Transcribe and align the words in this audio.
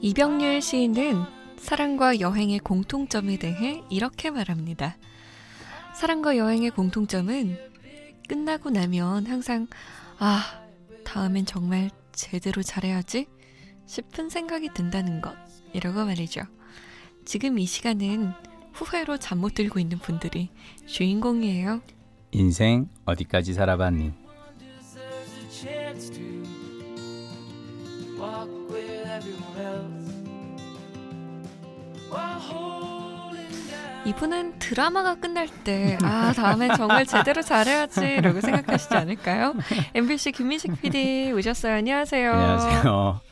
이병률 0.00 0.62
시인은 0.62 1.24
사랑과 1.58 2.20
여행의 2.20 2.60
공통점에 2.60 3.36
대해 3.38 3.82
이렇게 3.90 4.30
말합니다. 4.30 4.96
사랑과 5.94 6.36
여행의 6.38 6.70
공통점은 6.70 7.58
끝나고 8.28 8.70
나면 8.70 9.26
항상 9.26 9.66
아, 10.18 10.62
다음엔 11.04 11.44
정말 11.44 11.90
제대로 12.12 12.62
잘해야지 12.62 13.26
싶은 13.86 14.30
생각이 14.30 14.70
든다는 14.74 15.20
것. 15.20 15.34
이라고 15.72 16.04
말이죠. 16.04 16.42
지금 17.24 17.58
이 17.58 17.66
시간은 17.66 18.32
후회로 18.72 19.18
잠 19.18 19.38
못 19.40 19.54
들고 19.54 19.78
있는 19.80 19.98
분들이 19.98 20.50
주인공이에요. 20.86 21.82
인생 22.32 22.88
어디까지 23.04 23.52
살아봤니? 23.54 24.12
이분은 34.04 34.58
드라마가 34.58 35.14
끝날 35.14 35.46
때, 35.62 35.96
아, 36.02 36.32
다음엔 36.34 36.74
정말 36.74 37.06
제대로 37.06 37.42
잘해야지, 37.42 38.20
라고 38.22 38.40
생각하시지 38.40 38.94
않을까요? 38.94 39.54
MBC 39.94 40.32
김민식 40.32 40.80
PD 40.80 41.32
오셨어요. 41.32 41.74
안녕하세요. 41.74 42.32
안녕하세요. 42.32 43.29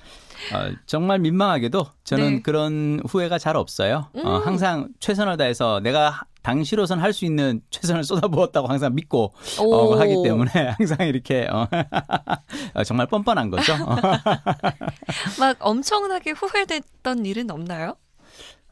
어, 0.55 0.73
정말 0.87 1.19
민망하게도 1.19 1.87
저는 2.05 2.37
네. 2.37 2.43
그런 2.43 3.01
후회가 3.07 3.39
잘 3.39 3.57
없어요. 3.57 4.09
어, 4.15 4.37
음. 4.39 4.47
항상 4.47 4.89
최선을 5.01 5.37
다해서 5.37 5.81
내가 5.81 6.23
당시로선 6.43 7.01
할 7.01 7.13
수 7.13 7.25
있는 7.25 7.61
최선을 7.71 8.05
쏟아부었다고 8.05 8.69
항상 8.69 8.95
믿고 8.95 9.35
오. 9.61 9.75
어, 9.75 10.01
하기 10.01 10.23
때문에 10.23 10.51
항상 10.79 11.07
이렇게 11.07 11.47
어, 11.51 11.67
어, 12.75 12.85
정말 12.85 13.07
뻔뻔한 13.07 13.51
거죠. 13.51 13.75
어. 13.75 13.97
막 15.41 15.57
엄청나게 15.61 16.31
후회됐던 16.33 17.27
일은 17.27 17.51
없나요? 17.51 17.97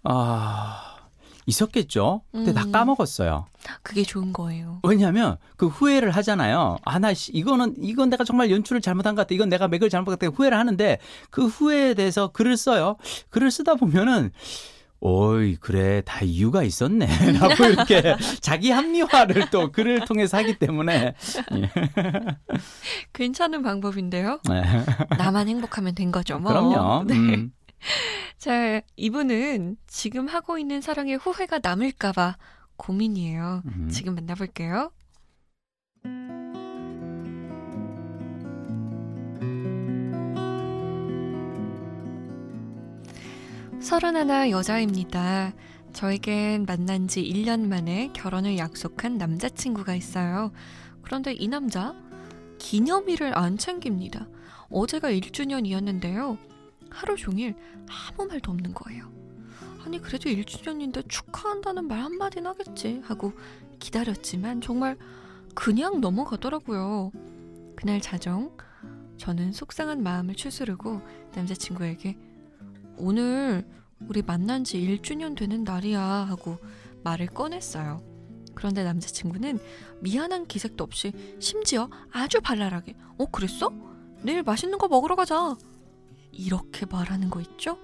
아, 0.05 0.97
있었겠죠. 1.47 2.23
근데 2.33 2.53
다 2.55 2.65
음. 2.65 2.73
까먹었어요. 2.73 3.47
그게 3.83 4.03
좋은 4.03 4.33
거예요. 4.33 4.81
왜냐하면 4.83 5.37
그 5.57 5.67
후회를 5.67 6.11
하잖아요. 6.11 6.79
아, 6.85 6.99
나 6.99 7.15
씨, 7.15 7.33
이거는 7.33 7.75
이건 7.81 8.11
내가 8.11 8.25
정말 8.25 8.51
연출을 8.51 8.81
잘못한 8.81 9.15
것 9.15 9.23
같아. 9.23 9.35
이건 9.35 9.49
내가 9.49 9.69
맥을 9.69 9.91
잘못 9.91 10.11
같아. 10.11 10.27
후회를 10.29 10.59
하는데 10.59 10.99
그 11.31 11.47
후회에 11.47 11.95
대해서 11.95 12.29
글을 12.29 12.57
써요. 12.57 12.97
글을 13.31 13.51
쓰다 13.51 13.75
보면은 13.75 14.31
오이 15.01 15.57
그래 15.57 16.03
다 16.05 16.21
이유가 16.23 16.63
있었네라고 16.63 17.65
이렇게 17.71 18.17
자기 18.41 18.71
합리화를 18.71 19.51
또 19.51 19.71
글을 19.71 20.07
통해서 20.07 20.39
하기 20.39 20.59
때문에 20.59 21.15
예. 21.53 21.71
괜찮은 23.13 23.63
방법인데요. 23.63 24.41
네. 24.49 24.63
나만 25.19 25.49
행복하면 25.49 25.95
된 25.95 26.11
거죠, 26.11 26.39
뭐. 26.39 26.51
그럼요. 26.51 27.05
네. 27.05 27.15
음. 27.15 27.53
자, 28.39 28.81
이분은 28.97 29.77
지금 29.87 30.29
하고 30.29 30.59
있는 30.59 30.81
사랑에 30.81 31.15
후회가 31.15 31.61
남을까봐 31.63 32.37
고민이에요. 32.77 33.63
음. 33.65 33.89
지금 33.91 34.15
만나볼게요. 34.15 34.91
서른하나 43.81 44.51
여자입니다. 44.51 45.53
저에겐 45.93 46.67
만난 46.67 47.07
지 47.09 47.23
1년 47.23 47.69
만에 47.69 48.11
결혼을 48.13 48.59
약속한 48.59 49.17
남자친구가 49.17 49.95
있어요. 49.95 50.51
그런데 51.03 51.33
이 51.33 51.47
남자 51.47 51.95
기념일을 52.59 53.39
안 53.39 53.57
챙깁니다. 53.57 54.27
어제가 54.71 55.11
1주년이었는데요. 55.11 56.37
하루 56.91 57.17
종일 57.17 57.55
아무 57.89 58.27
말도 58.27 58.51
없는 58.51 58.75
거예요. 58.75 59.11
아니 59.87 60.01
그래도 60.01 60.29
1주년인데 60.29 61.09
축하한다는 61.09 61.87
말 61.87 62.01
한마디는 62.01 62.51
하겠지 62.51 63.01
하고 63.05 63.33
기다렸지만 63.79 64.61
정말 64.61 64.99
그냥 65.55 66.01
넘어가더라고요. 66.01 67.13
그날 67.77 68.01
자정 68.01 68.57
저는 69.17 69.53
속상한 69.53 70.03
마음을 70.03 70.35
추스르고 70.35 71.01
남자친구에게 71.37 72.19
오늘 72.97 73.65
우리 74.09 74.23
만난 74.23 74.65
지 74.65 74.79
1주년 74.79 75.37
되는 75.37 75.63
날이야 75.63 76.03
하고 76.03 76.59
말을 77.05 77.29
꺼냈어요. 77.29 78.03
그런데 78.57 78.83
남자친구는 78.83 79.61
미안한 80.01 80.47
기색도 80.47 80.83
없이 80.83 81.13
심지어 81.39 81.89
아주 82.11 82.41
발랄하게 82.41 82.97
어 83.19 83.27
그랬어? 83.27 83.71
내일 84.23 84.43
맛있는 84.43 84.79
거 84.79 84.89
먹으러 84.89 85.15
가자. 85.15 85.55
이렇게 86.33 86.87
말하는 86.87 87.31
거 87.31 87.41
있죠? 87.41 87.79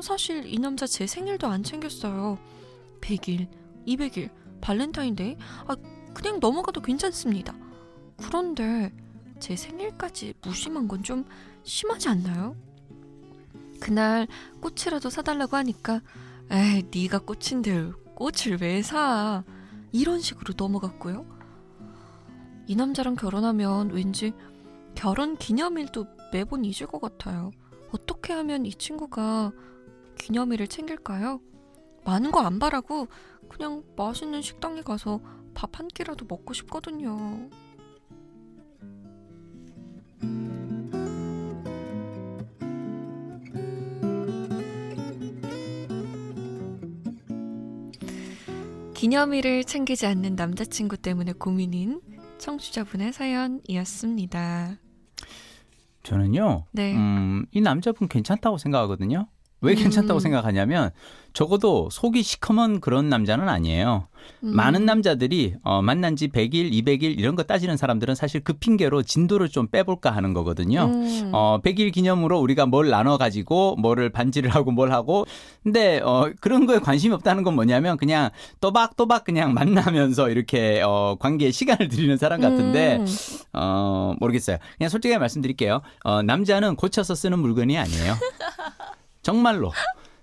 사실 0.00 0.46
이 0.46 0.58
남자 0.58 0.86
제 0.86 1.06
생일도 1.06 1.46
안 1.46 1.62
챙겼어요. 1.62 2.38
100일, 3.00 3.48
200일, 3.86 4.30
발렌타인데이, 4.60 5.36
아, 5.66 5.76
그냥 6.14 6.38
넘어가도 6.40 6.80
괜찮습니다. 6.80 7.54
그런데 8.16 8.92
제 9.40 9.56
생일까지 9.56 10.34
무심한 10.42 10.86
건 10.88 11.02
좀 11.02 11.24
심하지 11.64 12.08
않나요? 12.08 12.56
그날 13.80 14.26
꽃이라도 14.60 15.10
사달라고 15.10 15.56
하니까 15.56 16.00
에이 16.50 16.84
네가 16.94 17.20
꽃인데 17.20 17.92
꽃을 18.14 18.58
왜 18.60 18.82
사? 18.82 19.42
이런 19.92 20.20
식으로 20.20 20.54
넘어갔고요. 20.56 21.26
이 22.66 22.76
남자랑 22.76 23.16
결혼하면 23.16 23.90
왠지 23.90 24.32
결혼 24.94 25.36
기념일도 25.36 26.06
매번 26.32 26.64
잊을 26.64 26.86
것 26.86 27.00
같아요. 27.00 27.50
어떻게 27.92 28.32
하면 28.32 28.64
이 28.66 28.72
친구가 28.74 29.52
기념일을 30.26 30.68
챙길까요? 30.68 31.40
많은 32.04 32.30
거 32.30 32.40
안 32.40 32.58
바라고 32.60 33.08
그냥 33.48 33.82
맛있는 33.96 34.40
식당에 34.40 34.82
가서 34.82 35.20
밥 35.54 35.78
한 35.78 35.88
끼라도 35.88 36.24
먹고 36.28 36.54
싶거든요. 36.54 37.48
기념일을 48.94 49.64
챙기지 49.64 50.06
않는 50.06 50.36
남자친구 50.36 50.96
때문에 50.98 51.32
고민인 51.32 52.00
청취자분의 52.38 53.12
사연이었습니다. 53.12 54.76
저는요. 56.02 56.66
네. 56.72 56.94
음, 56.94 57.46
이 57.52 57.60
남자분 57.60 58.08
괜찮다고 58.08 58.58
생각하거든요. 58.58 59.28
왜 59.62 59.74
괜찮다고 59.74 60.18
음. 60.18 60.20
생각하냐면 60.20 60.90
적어도 61.32 61.88
속이 61.90 62.22
시커먼 62.22 62.80
그런 62.80 63.08
남자는 63.08 63.48
아니에요. 63.48 64.06
음. 64.44 64.54
많은 64.54 64.84
남자들이 64.84 65.54
어, 65.62 65.82
만난 65.82 66.14
지 66.14 66.28
100일, 66.28 66.70
200일 66.70 67.18
이런 67.18 67.34
거 67.36 67.42
따지는 67.42 67.76
사람들은 67.76 68.14
사실 68.14 68.42
그 68.44 68.52
핑계로 68.52 69.02
진도를 69.02 69.48
좀 69.48 69.66
빼볼까 69.68 70.10
하는 70.10 70.34
거거든요. 70.34 70.84
음. 70.84 71.30
어, 71.32 71.60
100일 71.64 71.92
기념으로 71.92 72.38
우리가 72.38 72.66
뭘 72.66 72.90
나눠 72.90 73.16
가지고 73.16 73.76
뭐를 73.76 74.10
반지를 74.10 74.50
하고 74.50 74.70
뭘 74.70 74.92
하고 74.92 75.26
근데 75.62 76.00
어, 76.00 76.30
그런 76.40 76.66
거에 76.66 76.78
관심이 76.78 77.14
없다는 77.14 77.42
건 77.42 77.54
뭐냐면 77.54 77.96
그냥 77.96 78.30
또박또박 78.60 79.24
그냥 79.24 79.54
만나면서 79.54 80.28
이렇게 80.28 80.82
어, 80.84 81.16
관계에 81.18 81.50
시간을 81.50 81.88
들이는 81.88 82.18
사람 82.18 82.40
같은데 82.40 82.98
음. 82.98 83.06
어, 83.54 84.14
모르겠어요. 84.20 84.58
그냥 84.76 84.90
솔직하게 84.90 85.18
말씀드릴게요. 85.18 85.80
어, 86.04 86.22
남자는 86.22 86.76
고쳐서 86.76 87.14
쓰는 87.14 87.38
물건이 87.38 87.78
아니에요. 87.78 88.14
정말로. 89.22 89.72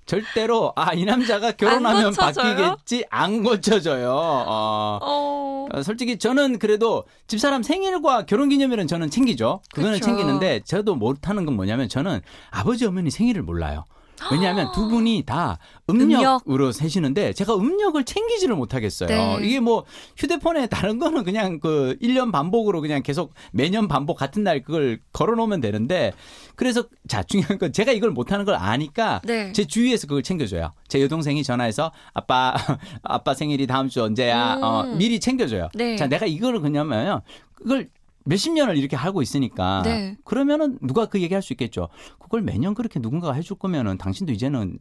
절대로 0.06 0.74
아 0.76 0.94
이 0.96 1.06
남자가 1.06 1.52
결혼하면? 1.52 2.14
바뀌겠지 2.16 3.06
안 3.12 3.44
고쳐져요. 3.44 4.10
어, 4.12 5.00
어. 5.02 5.68
어, 5.72 5.84
솔직히 5.84 6.18
저는 6.18 6.58
그래도 6.58 7.06
집사람 7.28 7.62
생일과 7.62 8.26
결혼기념일은 8.26 8.88
저는 8.88 9.12
챙기죠. 9.12 9.62
그거는 9.72 10.00
그쵸. 10.00 10.06
챙기는데 10.06 10.62
저도 10.66 10.96
못하는 10.96 11.46
건 11.46 11.56
뭐냐면 11.56 11.88
저는 11.90 12.22
아버지 12.50 12.88
어머니 12.88 13.12
생일을 13.12 13.44
몰라요. 13.44 13.86
왜냐하면 14.32 14.72
두 14.74 14.88
분이 14.88 15.24
다 15.26 15.58
음력으로 15.90 16.72
세시는데 16.72 17.34
제가 17.34 17.56
음력을 17.56 18.04
챙기지를 18.04 18.56
못하겠어요. 18.56 19.10
네. 19.10 19.40
이게 19.42 19.60
뭐 19.60 19.86
휴대폰에 20.18 20.68
다른 20.68 21.00
거는 21.00 21.24
그냥 21.24 21.60
그 21.60 21.98
1년 22.02 22.32
반복으로 22.32 22.82
그냥 22.82 23.02
계속 23.04 23.34
매년 23.52 23.88
반복 23.88 24.18
같은 24.18 24.44
날 24.44 24.62
그걸 24.62 25.00
걸어 25.14 25.36
놓으면 25.36 25.62
되는데 25.62 26.14
그래서 26.56 26.84
자 27.08 27.24
중요한 27.24 27.58
건 27.58 27.72
제가 27.74 27.92
이걸 27.92 28.12
못 28.12 28.32
하는 28.32 28.46
걸 28.46 28.56
아니까 28.56 29.22
네. 29.24 29.52
제 29.54 29.66
주위에서 29.66 30.08
그걸 30.08 30.24
챙겨 30.24 30.46
줘요. 30.46 30.72
제 30.88 31.02
여동생이 31.02 31.44
전화해서 31.44 31.92
아빠 32.14 32.54
아빠 33.04 33.34
생일이 33.34 33.68
다음 33.68 33.90
주 33.90 34.04
언제야? 34.04 34.56
음. 34.56 34.64
어, 34.64 34.84
미리 34.84 35.20
챙겨 35.20 35.48
줘요. 35.48 35.70
네. 35.74 35.96
자 35.96 36.08
내가 36.08 36.26
이거를 36.26 36.62
그냐면 36.62 37.22
그걸 37.56 37.90
몇십 38.30 38.54
년을 38.54 38.78
이렇게 38.78 38.96
하고 38.96 39.24
있으니까 39.24 39.82
네. 39.84 40.16
그러면은 40.24 40.78
누가 40.84 41.08
그 41.08 41.20
얘기할 41.20 41.42
수 41.42 41.52
있겠죠. 41.54 41.90
그걸 42.20 42.42
매년 42.44 42.76
그렇게 42.76 43.00
누군가가 43.00 43.34
해줄 43.34 43.58
거면은 43.58 43.98
당신도 43.98 44.32
이제는 44.32 44.78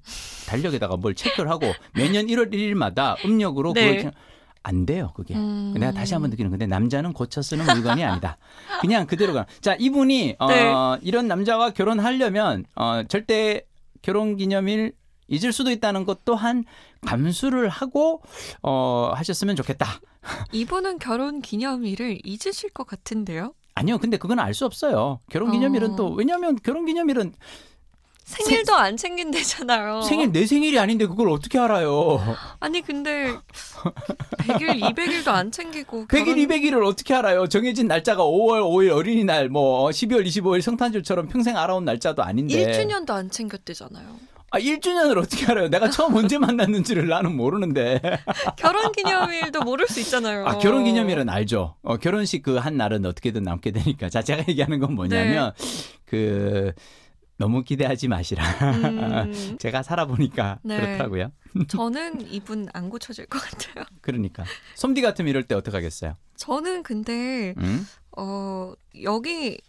달력에다가 0.47 0.99
뭘 0.99 1.15
체크를 1.15 1.51
하고 1.51 1.67
매년 1.97 2.27
1월 2.27 2.53
1일마다 2.53 3.17
음력으로 3.25 3.73
네. 3.73 3.97
그걸 3.97 4.13
안 4.63 4.85
돼요, 4.85 5.13
그게. 5.17 5.35
음. 5.35 5.73
내가 5.79 5.93
다시 5.93 6.13
한번 6.13 6.29
느끼는 6.31 6.51
건데 6.51 6.67
남자는 6.67 7.15
고쳐 7.15 7.41
쓰는 7.41 7.65
물건이 7.65 8.05
아니다. 8.05 8.37
그냥 8.83 9.07
그대로 9.07 9.33
가. 9.33 9.47
자, 9.63 9.75
이분이 9.79 10.37
어, 10.39 10.49
네. 10.49 10.71
이런 11.01 11.27
남자와 11.27 11.71
결혼하려면 11.71 12.67
어, 12.75 13.03
절대 13.09 13.63
결혼 14.03 14.37
기념일 14.37 14.93
잊을 15.29 15.53
수도 15.53 15.71
있다는 15.71 16.05
것 16.05 16.25
또한 16.25 16.65
감수를 17.07 17.69
하고 17.69 18.23
어 18.63 19.13
하셨으면 19.15 19.57
좋겠다. 19.57 20.01
이분은 20.53 20.99
결혼 20.99 21.41
기념일을 21.41 22.19
잊으실 22.25 22.71
것 22.71 22.87
같은데요. 22.87 23.55
아니요, 23.75 23.99
근데 23.99 24.17
그건 24.17 24.41
알 24.41 24.55
수 24.55 24.65
없어요. 24.67 25.21
결혼 25.31 25.53
기념일은 25.53 25.93
어. 25.93 25.97
또 25.97 26.11
왜냐하면 26.11 26.57
결혼 26.63 26.85
기념일은 26.87 27.33
생일도 28.25 28.75
안 28.75 28.97
챙긴대잖아요. 28.99 30.03
생일 30.03 30.33
내 30.33 30.45
생일이 30.45 30.79
아닌데 30.79 31.07
그걸 31.07 31.31
어떻게 31.31 31.59
알아요? 31.59 32.19
아니 32.61 32.83
근데 32.83 33.35
100일, 34.39 34.83
200일도 34.95 35.29
안 35.29 35.51
챙기고 35.51 36.09
100일, 36.09 36.09
결혼- 36.09 36.35
200일을 36.37 36.87
어떻게 36.87 37.15
알아요? 37.15 37.47
정해진 37.47 37.87
날짜가 37.87 38.23
5월 38.23 38.61
5일 38.61 38.91
어린이날, 38.93 39.49
뭐 39.49 39.89
12월 39.89 40.27
25일 40.27 40.61
성탄절처럼 40.61 41.29
평생 41.29 41.57
알아온 41.57 41.87
날짜도 41.87 42.23
아닌데. 42.23 42.67
1주년도 42.71 43.11
안 43.13 43.31
챙겼대잖아요. 43.31 44.07
아, 44.51 44.59
1주년을 44.59 45.19
어떻게 45.19 45.47
알아요? 45.47 45.69
내가 45.69 45.91
처음 45.91 46.15
언제 46.17 46.39
만났는지를 46.39 47.07
나는 47.09 47.37
모르는데. 47.37 48.01
결혼 48.57 48.93
기념일도 48.93 49.61
모를 49.63 49.87
수 49.89 50.01
있잖아요. 50.01 50.47
아, 50.47 50.59
결혼 50.59 50.85
기념일은 50.85 51.29
알죠. 51.29 51.77
어, 51.83 51.97
결혼식 51.99 52.43
그 52.43 52.59
한 52.59 52.77
날은 52.77 53.05
어떻게든 53.07 53.43
남게 53.43 53.73
되니까. 53.73 54.09
자, 54.11 54.23
제가 54.23 54.45
얘기하는 54.49 54.79
건 54.81 54.95
뭐냐면, 54.95 55.53
그, 56.07 56.73
너무 57.37 57.63
기대하지 57.63 58.09
마시라. 58.09 58.43
음, 58.73 59.57
제가 59.61 59.83
살아보니까 59.85 60.59
네. 60.65 60.81
그렇더라고요. 60.81 61.31
저는 61.69 62.27
이분 62.33 62.69
안 62.73 62.89
고쳐질 62.91 63.27
것 63.27 63.39
같아요. 63.41 63.85
그러니까. 64.01 64.45
솜디 64.75 65.03
같으면 65.03 65.29
이럴 65.29 65.45
때 65.45 65.55
어떡하겠어요? 65.55 66.17
저는 66.37 66.83
근데 66.83 67.55
응? 67.59 67.87
어 68.17 68.73
여기 69.05 69.61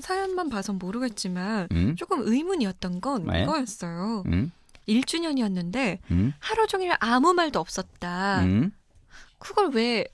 사연만 0.00 0.48
봐선 0.48 0.78
모르겠지만 0.78 1.68
응? 1.72 1.96
조금 1.96 2.22
의문이었던 2.26 3.00
건 3.00 3.24
네. 3.26 3.42
이거였어요. 3.42 4.24
응? 4.26 4.50
1주년이었는데 4.88 5.98
응? 6.10 6.32
하루 6.38 6.66
종일 6.66 6.92
아무 7.00 7.32
말도 7.32 7.58
없었다. 7.60 8.42
응? 8.44 8.72
그걸 9.38 9.70
왜 9.70 10.06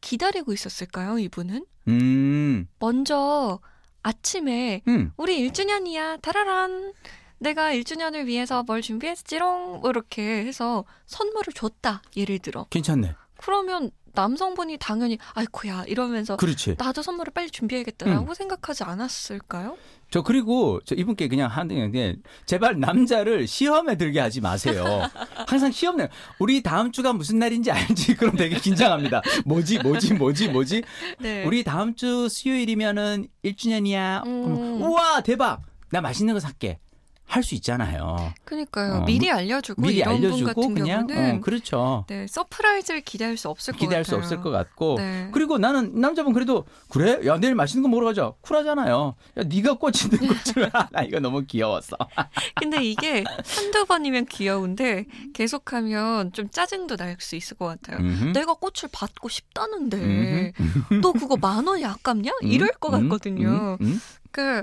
기다리고 0.00 0.52
있었을까요, 0.52 1.18
이분은? 1.18 1.66
음, 1.88 2.68
먼저 2.78 3.60
아침에 4.02 4.82
음. 4.88 5.12
우리 5.16 5.48
1주년이야. 5.48 6.20
다라란. 6.22 6.92
내가 7.38 7.72
1주년을 7.72 8.26
위해서 8.26 8.62
뭘 8.62 8.80
준비했지롱. 8.82 9.80
뭐 9.80 9.90
이렇게 9.90 10.44
해서 10.44 10.84
선물을 11.06 11.52
줬다. 11.52 12.02
예를 12.16 12.38
들어. 12.38 12.66
괜찮네. 12.70 13.14
그러면 13.38 13.90
남성분이 14.16 14.78
당연히 14.78 15.18
아이코야 15.34 15.84
이러면서 15.86 16.36
그렇지. 16.36 16.74
나도 16.78 17.02
선물을 17.02 17.32
빨리 17.32 17.50
준비해야겠다라고 17.50 18.34
생각하지 18.34 18.82
않았을까요? 18.82 19.76
저 20.10 20.22
그리고 20.22 20.80
저 20.84 20.94
이분께 20.94 21.28
그냥 21.28 21.50
하는 21.50 21.92
게 21.92 22.16
제발 22.46 22.80
남자를 22.80 23.46
시험에 23.46 23.96
들게 23.96 24.20
하지 24.20 24.40
마세요. 24.40 24.84
항상 25.46 25.70
시험 25.70 25.96
내 25.96 26.08
우리 26.38 26.62
다음 26.62 26.90
주가 26.92 27.12
무슨 27.12 27.38
날인지 27.38 27.70
알지? 27.70 28.14
그럼 28.16 28.36
되게 28.36 28.56
긴장합니다. 28.56 29.20
뭐지 29.44 29.80
뭐지 29.80 30.14
뭐지 30.14 30.48
뭐지? 30.48 30.82
네. 31.18 31.44
우리 31.44 31.62
다음 31.62 31.94
주 31.94 32.28
수요일이면은 32.28 33.28
1주년이야. 33.44 34.26
음. 34.26 34.82
우와 34.82 35.20
대박. 35.22 35.62
나 35.90 36.00
맛있는 36.00 36.34
거 36.34 36.40
살게. 36.40 36.78
할 37.26 37.42
수 37.42 37.54
있잖아요. 37.56 38.32
그러니까요. 38.44 38.94
어, 38.94 39.04
미리 39.04 39.30
알려주고 39.30 39.82
미리 39.82 39.96
이런 39.98 40.20
분 40.20 40.26
알려주고 40.26 40.46
같은 40.54 40.74
그냥 40.74 41.06
경우는 41.06 41.36
어, 41.36 41.40
그렇죠. 41.40 42.04
네, 42.08 42.26
surprise를 42.28 43.00
기대할 43.02 43.36
수 43.36 43.48
없을 43.48 43.72
것 43.74 43.80
기대할 43.80 44.04
같아요. 44.04 44.04
수 44.04 44.16
없을 44.16 44.40
것 44.40 44.50
같고 44.50 44.94
네. 44.98 45.28
그리고 45.32 45.58
나는 45.58 46.00
남자분 46.00 46.32
그래도 46.32 46.64
그래 46.88 47.20
야 47.26 47.38
내일 47.38 47.54
맛있는 47.54 47.82
거 47.82 47.88
먹으러 47.88 48.06
가자 48.06 48.32
쿨하잖아요 48.40 49.14
야 49.38 49.42
네가 49.42 49.74
꽂히는 49.74 50.18
꽃을 50.18 50.70
나 50.92 51.02
이거 51.02 51.20
너무 51.20 51.44
귀여웠어 51.46 51.96
근데 52.60 52.82
이게 52.84 53.24
한두 53.44 53.84
번이면 53.86 54.26
귀여운데 54.26 55.04
계속하면 55.34 56.32
좀 56.32 56.48
짜증도 56.50 56.96
날 56.96 57.16
수 57.18 57.34
있을 57.36 57.56
것 57.56 57.66
같아요. 57.66 57.98
음흠. 57.98 58.24
내가 58.32 58.54
꽃을 58.54 58.90
받고 58.92 59.28
싶다는데 59.30 60.52
음흠. 60.60 60.94
너 61.00 61.12
그거 61.12 61.36
만 61.36 61.66
원이 61.66 61.84
아깝냐? 61.84 62.30
음, 62.42 62.46
이럴 62.46 62.68
것 62.78 62.92
음, 62.94 63.08
같거든요. 63.08 63.78
음, 63.80 64.00
그 64.30 64.62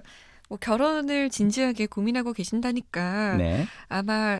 뭐 0.53 0.59
결혼을 0.61 1.31
진지하게 1.31 1.87
고민하고 1.87 2.31
계신다니까 2.31 3.33
음. 3.33 3.37
네. 3.39 3.65
아마 3.89 4.39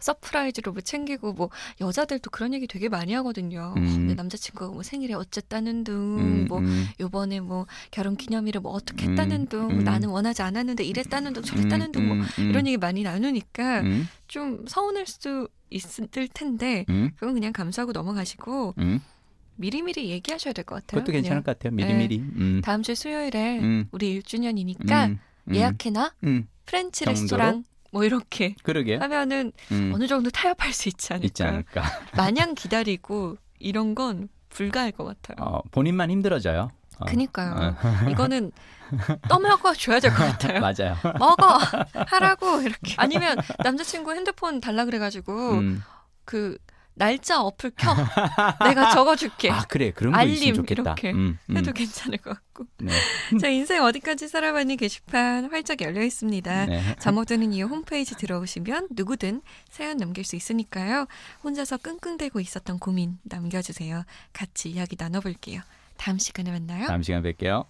surprise로 0.00 0.72
뭐 0.72 0.80
챙기고 0.82 1.34
뭐 1.34 1.50
여자들도 1.80 2.30
그런 2.30 2.52
얘기 2.52 2.66
되게 2.66 2.88
많이 2.88 3.14
하거든요. 3.14 3.72
음. 3.76 4.08
내 4.08 4.14
남자친구가 4.14 4.72
뭐 4.72 4.82
생일에 4.82 5.14
어쨌다는 5.14 5.84
둥, 5.84 5.94
음, 6.18 6.44
뭐 6.48 6.58
음, 6.58 6.86
요번에 7.00 7.38
뭐 7.40 7.66
결혼 7.92 8.16
기념일을 8.16 8.60
뭐 8.60 8.72
어떻게 8.72 9.06
음, 9.06 9.12
했다는 9.12 9.46
둥, 9.46 9.70
음. 9.70 9.84
나는 9.84 10.08
원하지 10.08 10.42
않았는데 10.42 10.82
이랬다는 10.84 11.32
둥, 11.32 11.42
저랬다는 11.44 11.92
둥, 11.92 12.08
뭐 12.08 12.16
음, 12.16 12.22
음, 12.40 12.50
이런 12.50 12.66
얘기 12.66 12.76
많이 12.76 13.04
나누니까 13.04 13.80
음, 13.82 14.08
좀 14.26 14.64
서운할 14.66 15.06
수도 15.06 15.48
있을 15.70 16.08
텐데 16.34 16.84
음, 16.90 17.12
그건 17.16 17.34
그냥 17.34 17.52
감수하고 17.52 17.92
넘어가시고 17.92 18.74
음. 18.78 19.00
미리미리 19.58 20.10
얘기하셔야 20.10 20.52
될 20.52 20.64
것 20.66 20.74
같아요. 20.74 21.00
그것도 21.00 21.12
괜찮을 21.12 21.42
그냥 21.42 21.42
것 21.42 21.58
같아요 21.58 21.72
미리미리 21.74 22.18
음, 22.18 22.60
다음 22.62 22.82
주 22.82 22.94
수요일에 22.94 23.60
음, 23.60 23.88
우리 23.92 24.20
1주년이니까 24.20 24.90
음, 25.06 25.10
음, 25.12 25.18
예약해놔 25.54 26.12
음, 26.24 26.48
French 26.64 27.04
정도로? 27.04 27.20
레스토랑 27.20 27.64
뭐 27.92 28.04
이렇게 28.04 28.54
그러게 28.62 28.96
하면은 28.96 29.52
음, 29.72 29.92
어느 29.94 30.06
정도 30.06 30.30
타협할 30.30 30.72
수 30.72 30.88
있지 30.88 31.12
않을까. 31.12 31.26
있지 31.26 31.42
않을까 31.44 31.82
마냥 32.16 32.54
기다리고 32.54 33.36
이런 33.58 33.94
건 33.94 34.28
불가할 34.48 34.92
것 34.92 35.04
같아요. 35.04 35.36
어, 35.46 35.62
본인만 35.70 36.10
힘들어져요 36.10 36.70
어. 36.98 37.04
그니까요. 37.04 37.76
이거는 38.10 38.52
떠먹어 39.28 39.74
줘야 39.74 40.00
될 40.00 40.10
것 40.14 40.18
같아요. 40.24 40.60
맞아요 40.60 40.96
먹어 41.18 41.58
하라고 42.06 42.60
이렇게. 42.62 42.94
아니면 42.96 43.36
남자친구 43.62 44.12
핸드폰 44.14 44.60
달라 44.60 44.84
그래가지고 44.84 45.50
음. 45.58 45.82
그 46.24 46.58
날짜 46.96 47.42
어플 47.42 47.72
켜. 47.76 47.94
내가 48.64 48.90
적어줄게. 48.90 49.50
아 49.52 49.64
그래 49.68 49.92
그런 49.92 50.12
거 50.12 50.18
알림 50.18 50.54
좋겠다 50.54 50.82
이렇게 50.82 51.12
음, 51.12 51.38
음. 51.50 51.56
해도 51.56 51.72
괜찮을 51.72 52.18
것 52.18 52.30
같고. 52.30 52.64
네. 52.78 52.92
자 53.40 53.48
인생 53.48 53.82
어디까지 53.84 54.28
살아봤니 54.28 54.76
게시판 54.78 55.50
활짝 55.50 55.82
열려 55.82 56.02
있습니다. 56.02 56.66
네. 56.66 56.96
잠못 56.98 57.28
드는 57.28 57.52
이유 57.52 57.66
홈페이지 57.66 58.16
들어오시면 58.16 58.88
누구든 58.92 59.42
사연 59.68 59.98
남길 59.98 60.24
수 60.24 60.36
있으니까요. 60.36 61.06
혼자서 61.44 61.76
끙끙대고 61.76 62.40
있었던 62.40 62.78
고민 62.78 63.18
남겨주세요. 63.24 64.04
같이 64.32 64.70
이야기 64.70 64.96
나눠볼게요. 64.98 65.60
다음 65.98 66.18
시간에 66.18 66.50
만나요. 66.50 66.86
다음 66.86 67.02
시간 67.02 67.22
뵐게요 67.22 67.66